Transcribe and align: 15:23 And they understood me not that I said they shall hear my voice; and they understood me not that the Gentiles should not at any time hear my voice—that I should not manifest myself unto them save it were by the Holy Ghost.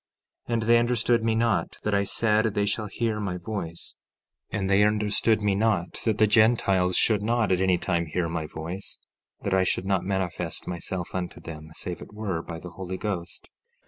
15:23 0.47 0.53
And 0.55 0.63
they 0.63 0.79
understood 0.79 1.23
me 1.23 1.35
not 1.35 1.77
that 1.83 1.93
I 1.93 2.05
said 2.05 2.55
they 2.55 2.65
shall 2.65 2.87
hear 2.87 3.19
my 3.19 3.37
voice; 3.37 3.93
and 4.49 4.67
they 4.67 4.83
understood 4.83 5.43
me 5.43 5.53
not 5.53 5.99
that 6.05 6.17
the 6.17 6.25
Gentiles 6.25 6.97
should 6.97 7.21
not 7.21 7.51
at 7.51 7.61
any 7.61 7.77
time 7.77 8.07
hear 8.07 8.27
my 8.27 8.47
voice—that 8.47 9.53
I 9.53 9.63
should 9.63 9.85
not 9.85 10.03
manifest 10.03 10.65
myself 10.67 11.13
unto 11.13 11.39
them 11.39 11.69
save 11.75 12.01
it 12.01 12.15
were 12.15 12.41
by 12.41 12.59
the 12.59 12.71
Holy 12.71 12.97
Ghost. 12.97 13.51